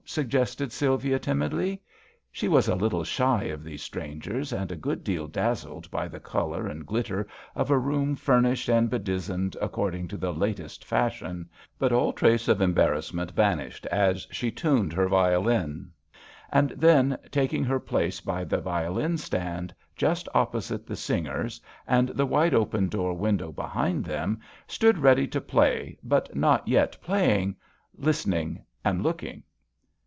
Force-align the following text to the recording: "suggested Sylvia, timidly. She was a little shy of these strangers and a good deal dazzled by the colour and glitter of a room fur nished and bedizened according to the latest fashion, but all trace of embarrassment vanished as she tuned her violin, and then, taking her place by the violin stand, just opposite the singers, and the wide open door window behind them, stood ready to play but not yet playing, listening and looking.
"suggested 0.11 0.73
Sylvia, 0.73 1.17
timidly. 1.19 1.81
She 2.33 2.49
was 2.49 2.67
a 2.67 2.75
little 2.75 3.05
shy 3.05 3.43
of 3.45 3.63
these 3.63 3.81
strangers 3.81 4.51
and 4.51 4.69
a 4.69 4.75
good 4.75 5.05
deal 5.05 5.25
dazzled 5.25 5.89
by 5.89 6.09
the 6.09 6.19
colour 6.19 6.67
and 6.67 6.85
glitter 6.85 7.25
of 7.55 7.71
a 7.71 7.77
room 7.77 8.17
fur 8.17 8.41
nished 8.41 8.67
and 8.67 8.89
bedizened 8.89 9.55
according 9.61 10.09
to 10.09 10.17
the 10.17 10.33
latest 10.33 10.83
fashion, 10.83 11.49
but 11.79 11.93
all 11.93 12.11
trace 12.11 12.49
of 12.49 12.59
embarrassment 12.59 13.31
vanished 13.31 13.85
as 13.85 14.27
she 14.31 14.51
tuned 14.51 14.91
her 14.91 15.07
violin, 15.07 15.89
and 16.51 16.71
then, 16.71 17.17
taking 17.31 17.63
her 17.63 17.79
place 17.79 18.19
by 18.19 18.43
the 18.43 18.59
violin 18.59 19.17
stand, 19.17 19.73
just 19.95 20.27
opposite 20.33 20.85
the 20.85 20.95
singers, 20.97 21.61
and 21.87 22.09
the 22.09 22.25
wide 22.25 22.55
open 22.55 22.89
door 22.89 23.13
window 23.13 23.49
behind 23.49 24.03
them, 24.03 24.41
stood 24.67 24.97
ready 24.97 25.25
to 25.27 25.39
play 25.39 25.97
but 26.03 26.35
not 26.35 26.67
yet 26.67 26.97
playing, 27.01 27.55
listening 27.97 28.61
and 28.83 29.03
looking. 29.03 29.41